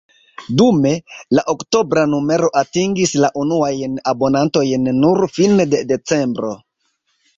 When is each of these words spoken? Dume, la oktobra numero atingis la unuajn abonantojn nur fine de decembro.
Dume, 0.59 0.93
la 1.39 1.43
oktobra 1.53 2.05
numero 2.15 2.49
atingis 2.61 3.13
la 3.25 3.31
unuajn 3.43 4.01
abonantojn 4.15 4.89
nur 5.05 5.23
fine 5.37 5.69
de 5.75 5.83
decembro. 5.93 6.51